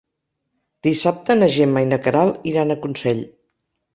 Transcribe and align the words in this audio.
Dissabte 0.87 1.35
na 1.41 1.49
Gemma 1.57 1.83
i 1.85 1.89
na 1.91 2.01
Queralt 2.07 2.49
iran 2.53 2.77
a 2.77 2.81
Consell. 2.87 3.21